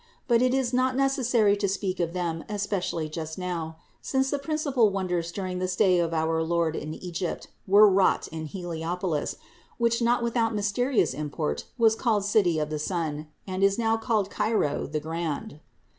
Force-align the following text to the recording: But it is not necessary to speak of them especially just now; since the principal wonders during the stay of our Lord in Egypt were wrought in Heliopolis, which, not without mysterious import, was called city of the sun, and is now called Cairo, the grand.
But 0.27 0.41
it 0.41 0.51
is 0.55 0.73
not 0.73 0.95
necessary 0.95 1.55
to 1.55 1.67
speak 1.67 1.99
of 1.99 2.13
them 2.13 2.43
especially 2.49 3.07
just 3.07 3.37
now; 3.37 3.77
since 4.01 4.31
the 4.31 4.39
principal 4.39 4.89
wonders 4.89 5.31
during 5.31 5.59
the 5.59 5.67
stay 5.67 5.99
of 5.99 6.11
our 6.11 6.41
Lord 6.41 6.75
in 6.75 6.95
Egypt 6.95 7.49
were 7.67 7.87
wrought 7.87 8.27
in 8.29 8.47
Heliopolis, 8.47 9.35
which, 9.77 10.01
not 10.01 10.23
without 10.23 10.55
mysterious 10.55 11.13
import, 11.13 11.65
was 11.77 11.93
called 11.93 12.25
city 12.25 12.57
of 12.57 12.71
the 12.71 12.79
sun, 12.79 13.27
and 13.45 13.61
is 13.63 13.77
now 13.77 13.95
called 13.95 14.31
Cairo, 14.31 14.87
the 14.87 14.99
grand. 14.99 15.59